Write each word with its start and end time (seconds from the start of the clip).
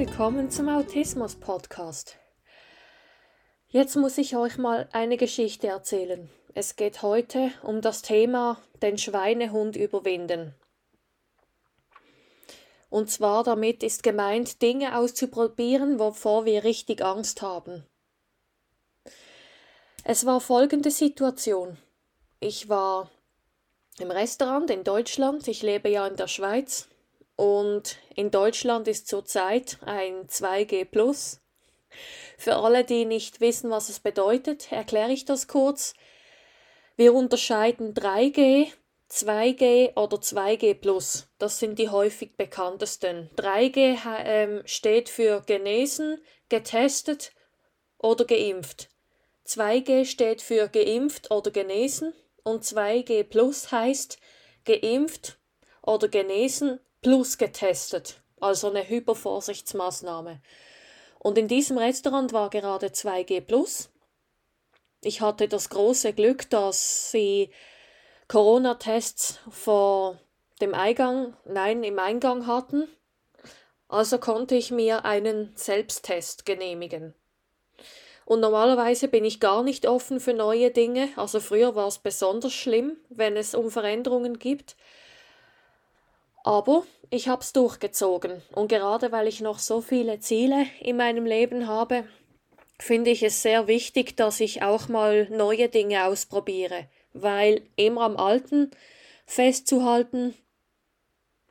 willkommen 0.00 0.50
zum 0.50 0.70
Autismus 0.70 1.34
Podcast. 1.36 2.16
Jetzt 3.68 3.96
muss 3.96 4.16
ich 4.16 4.34
euch 4.34 4.56
mal 4.56 4.88
eine 4.92 5.18
Geschichte 5.18 5.66
erzählen. 5.66 6.30
Es 6.54 6.76
geht 6.76 7.02
heute 7.02 7.52
um 7.62 7.82
das 7.82 8.00
Thema 8.00 8.58
den 8.80 8.96
Schweinehund 8.96 9.76
überwinden. 9.76 10.54
Und 12.88 13.10
zwar 13.10 13.44
damit 13.44 13.82
ist 13.82 14.02
gemeint, 14.02 14.62
Dinge 14.62 14.96
auszuprobieren, 14.96 15.98
wovor 15.98 16.46
wir 16.46 16.64
richtig 16.64 17.04
Angst 17.04 17.42
haben. 17.42 17.84
Es 20.02 20.24
war 20.24 20.40
folgende 20.40 20.90
Situation. 20.90 21.76
Ich 22.40 22.70
war 22.70 23.10
im 23.98 24.10
Restaurant 24.10 24.70
in 24.70 24.82
Deutschland, 24.82 25.46
ich 25.46 25.60
lebe 25.60 25.90
ja 25.90 26.06
in 26.06 26.16
der 26.16 26.28
Schweiz 26.28 26.89
und 27.40 27.96
in 28.16 28.30
Deutschland 28.30 28.86
ist 28.86 29.08
zurzeit 29.08 29.78
ein 29.86 30.26
2G 30.26 30.84
Plus. 30.84 31.40
Für 32.36 32.56
alle, 32.56 32.84
die 32.84 33.06
nicht 33.06 33.40
wissen, 33.40 33.70
was 33.70 33.88
es 33.88 33.98
bedeutet, 33.98 34.70
erkläre 34.70 35.10
ich 35.12 35.24
das 35.24 35.48
kurz. 35.48 35.94
Wir 36.96 37.14
unterscheiden 37.14 37.94
3G, 37.94 38.66
2G 39.10 39.96
oder 39.96 40.18
2G 40.18 40.74
Plus. 40.74 41.28
Das 41.38 41.58
sind 41.58 41.78
die 41.78 41.88
häufig 41.88 42.36
bekanntesten. 42.36 43.30
3G 43.36 43.96
äh, 44.22 44.68
steht 44.68 45.08
für 45.08 45.40
genesen, 45.40 46.20
getestet 46.50 47.32
oder 47.96 48.26
geimpft. 48.26 48.90
2G 49.46 50.04
steht 50.04 50.42
für 50.42 50.68
geimpft 50.68 51.30
oder 51.30 51.50
genesen 51.50 52.12
und 52.42 52.64
2G 52.64 53.24
Plus 53.24 53.72
heißt 53.72 54.18
geimpft 54.66 55.38
oder 55.80 56.08
genesen 56.08 56.80
plus 57.02 57.38
getestet, 57.38 58.20
also 58.40 58.68
eine 58.70 58.88
Hypervorsichtsmaßnahme. 58.88 60.40
Und 61.18 61.38
in 61.38 61.48
diesem 61.48 61.78
Restaurant 61.78 62.32
war 62.32 62.50
gerade 62.50 62.88
2G 62.88 63.42
plus. 63.42 63.90
Ich 65.02 65.20
hatte 65.20 65.48
das 65.48 65.70
große 65.70 66.12
Glück, 66.12 66.48
dass 66.50 67.10
sie 67.10 67.50
Corona-Tests 68.28 69.38
vor 69.50 70.18
dem 70.60 70.74
Eingang, 70.74 71.36
nein, 71.44 71.82
im 71.84 71.98
Eingang 71.98 72.46
hatten. 72.46 72.88
Also 73.88 74.18
konnte 74.18 74.54
ich 74.54 74.70
mir 74.70 75.04
einen 75.04 75.52
Selbsttest 75.56 76.46
genehmigen. 76.46 77.14
Und 78.24 78.38
normalerweise 78.40 79.08
bin 79.08 79.24
ich 79.24 79.40
gar 79.40 79.64
nicht 79.64 79.88
offen 79.88 80.20
für 80.20 80.34
neue 80.34 80.70
Dinge. 80.70 81.08
Also 81.16 81.40
früher 81.40 81.74
war 81.74 81.88
es 81.88 81.98
besonders 81.98 82.52
schlimm, 82.52 82.96
wenn 83.08 83.36
es 83.36 83.56
um 83.56 83.70
Veränderungen 83.70 84.38
gibt. 84.38 84.76
Aber 86.42 86.84
ich 87.10 87.28
habe 87.28 87.42
es 87.42 87.52
durchgezogen. 87.52 88.42
Und 88.52 88.68
gerade 88.68 89.12
weil 89.12 89.28
ich 89.28 89.40
noch 89.40 89.58
so 89.58 89.80
viele 89.80 90.20
Ziele 90.20 90.66
in 90.80 90.96
meinem 90.96 91.26
Leben 91.26 91.66
habe, 91.66 92.04
finde 92.78 93.10
ich 93.10 93.22
es 93.22 93.42
sehr 93.42 93.66
wichtig, 93.66 94.16
dass 94.16 94.40
ich 94.40 94.62
auch 94.62 94.88
mal 94.88 95.28
neue 95.30 95.68
Dinge 95.68 96.06
ausprobiere, 96.06 96.88
weil 97.12 97.62
immer 97.76 98.02
am 98.02 98.16
Alten 98.16 98.70
festzuhalten 99.26 100.34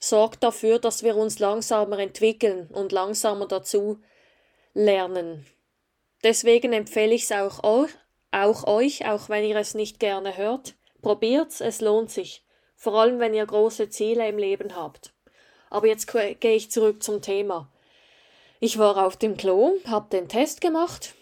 sorgt 0.00 0.42
dafür, 0.42 0.80
dass 0.80 1.04
wir 1.04 1.16
uns 1.16 1.38
langsamer 1.38 2.00
entwickeln 2.00 2.68
und 2.72 2.90
langsamer 2.90 3.46
dazu 3.46 4.00
lernen. 4.74 5.46
Deswegen 6.24 6.72
empfehle 6.72 7.14
ich 7.14 7.24
es 7.24 7.32
auch 7.32 7.62
euch, 7.62 7.90
auch 8.32 8.66
euch, 8.66 9.06
auch 9.06 9.28
wenn 9.28 9.44
ihr 9.44 9.56
es 9.56 9.74
nicht 9.74 10.00
gerne 10.00 10.36
hört, 10.36 10.74
probiert's, 11.02 11.60
es 11.60 11.80
lohnt 11.80 12.10
sich 12.10 12.44
vor 12.82 12.94
allem 12.94 13.20
wenn 13.20 13.32
ihr 13.32 13.46
große 13.46 13.90
Ziele 13.90 14.28
im 14.28 14.38
Leben 14.38 14.74
habt. 14.74 15.12
Aber 15.70 15.86
jetzt 15.86 16.12
gehe 16.12 16.56
ich 16.56 16.72
zurück 16.72 17.00
zum 17.00 17.22
Thema. 17.22 17.70
Ich 18.58 18.76
war 18.76 19.06
auf 19.06 19.16
dem 19.16 19.36
Klo, 19.36 19.74
habe 19.86 20.08
den 20.10 20.28
Test 20.28 20.60
gemacht. 20.60 21.14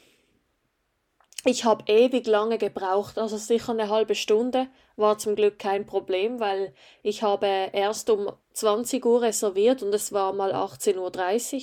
Ich 1.44 1.66
habe 1.66 1.84
ewig 1.92 2.26
lange 2.26 2.56
gebraucht, 2.56 3.18
also 3.18 3.36
sicher 3.36 3.72
eine 3.72 3.90
halbe 3.90 4.14
Stunde, 4.14 4.68
war 4.96 5.18
zum 5.18 5.36
Glück 5.36 5.58
kein 5.58 5.84
Problem, 5.84 6.40
weil 6.40 6.72
ich 7.02 7.22
habe 7.22 7.68
erst 7.74 8.08
um 8.08 8.32
20 8.54 9.04
Uhr 9.04 9.20
reserviert 9.20 9.82
und 9.82 9.94
es 9.94 10.14
war 10.14 10.32
mal 10.32 10.54
18.30 10.54 10.96
Uhr. 10.96 11.62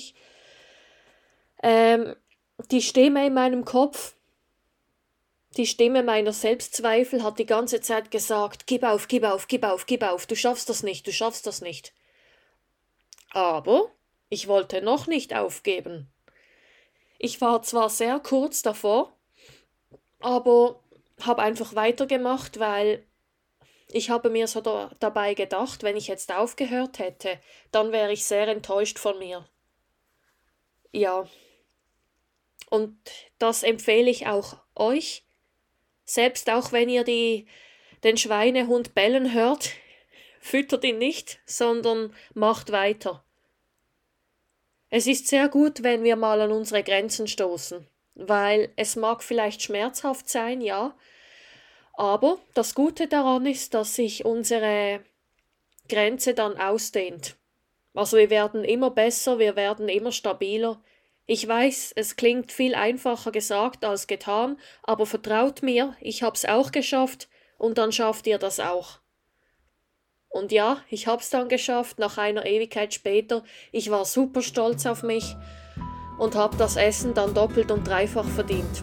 Ähm, 1.64 2.14
die 2.70 2.82
Stimme 2.82 3.26
in 3.26 3.34
meinem 3.34 3.64
Kopf 3.64 4.14
die 5.56 5.66
Stimme 5.66 6.02
meiner 6.02 6.32
Selbstzweifel 6.32 7.22
hat 7.22 7.38
die 7.38 7.46
ganze 7.46 7.80
Zeit 7.80 8.10
gesagt, 8.10 8.66
gib 8.66 8.84
auf, 8.84 9.08
gib 9.08 9.24
auf, 9.24 9.48
gib 9.48 9.64
auf, 9.64 9.86
gib 9.86 10.02
auf, 10.02 10.26
du 10.26 10.36
schaffst 10.36 10.68
das 10.68 10.82
nicht, 10.82 11.06
du 11.06 11.12
schaffst 11.12 11.46
das 11.46 11.60
nicht. 11.60 11.92
Aber 13.30 13.90
ich 14.28 14.46
wollte 14.46 14.82
noch 14.82 15.06
nicht 15.06 15.34
aufgeben. 15.34 16.10
Ich 17.18 17.40
war 17.40 17.62
zwar 17.62 17.88
sehr 17.88 18.20
kurz 18.20 18.62
davor, 18.62 19.16
aber 20.20 20.80
habe 21.20 21.42
einfach 21.42 21.74
weitergemacht, 21.74 22.60
weil 22.60 23.04
ich 23.90 24.10
habe 24.10 24.30
mir 24.30 24.46
so 24.46 24.60
da, 24.60 24.90
dabei 25.00 25.34
gedacht, 25.34 25.82
wenn 25.82 25.96
ich 25.96 26.08
jetzt 26.08 26.32
aufgehört 26.32 26.98
hätte, 26.98 27.40
dann 27.72 27.90
wäre 27.90 28.12
ich 28.12 28.24
sehr 28.24 28.46
enttäuscht 28.48 28.98
von 28.98 29.18
mir. 29.18 29.48
Ja. 30.92 31.26
Und 32.70 32.98
das 33.38 33.62
empfehle 33.62 34.10
ich 34.10 34.26
auch 34.26 34.58
euch, 34.76 35.24
selbst 36.08 36.48
auch 36.48 36.72
wenn 36.72 36.88
ihr 36.88 37.04
die, 37.04 37.46
den 38.02 38.16
Schweinehund 38.16 38.94
bellen 38.94 39.34
hört, 39.34 39.72
füttert 40.40 40.82
ihn 40.84 40.98
nicht, 40.98 41.38
sondern 41.44 42.14
macht 42.32 42.72
weiter. 42.72 43.22
Es 44.90 45.06
ist 45.06 45.28
sehr 45.28 45.48
gut, 45.48 45.82
wenn 45.82 46.02
wir 46.02 46.16
mal 46.16 46.40
an 46.40 46.50
unsere 46.50 46.82
Grenzen 46.82 47.28
stoßen, 47.28 47.86
weil 48.14 48.72
es 48.76 48.96
mag 48.96 49.22
vielleicht 49.22 49.62
schmerzhaft 49.62 50.30
sein, 50.30 50.62
ja, 50.62 50.96
aber 51.92 52.38
das 52.54 52.74
Gute 52.74 53.06
daran 53.06 53.44
ist, 53.44 53.74
dass 53.74 53.96
sich 53.96 54.24
unsere 54.24 55.04
Grenze 55.90 56.32
dann 56.32 56.56
ausdehnt. 56.56 57.36
Also 57.92 58.16
wir 58.16 58.30
werden 58.30 58.64
immer 58.64 58.90
besser, 58.90 59.38
wir 59.38 59.56
werden 59.56 59.88
immer 59.90 60.12
stabiler, 60.12 60.80
ich 61.30 61.46
weiß, 61.46 61.92
es 61.94 62.16
klingt 62.16 62.52
viel 62.52 62.74
einfacher 62.74 63.30
gesagt 63.30 63.84
als 63.84 64.06
getan, 64.06 64.58
aber 64.82 65.04
vertraut 65.04 65.62
mir, 65.62 65.94
ich 66.00 66.22
hab's 66.22 66.46
auch 66.46 66.72
geschafft 66.72 67.28
und 67.58 67.76
dann 67.76 67.92
schafft 67.92 68.26
ihr 68.26 68.38
das 68.38 68.60
auch. 68.60 69.00
Und 70.30 70.52
ja, 70.52 70.78
ich 70.88 71.06
hab's 71.06 71.28
dann 71.28 71.50
geschafft, 71.50 71.98
nach 71.98 72.16
einer 72.16 72.46
Ewigkeit 72.46 72.94
später. 72.94 73.44
Ich 73.72 73.90
war 73.90 74.06
super 74.06 74.40
stolz 74.40 74.86
auf 74.86 75.02
mich 75.02 75.36
und 76.18 76.34
hab 76.34 76.56
das 76.56 76.76
Essen 76.76 77.12
dann 77.12 77.34
doppelt 77.34 77.70
und 77.70 77.86
dreifach 77.86 78.26
verdient. 78.26 78.82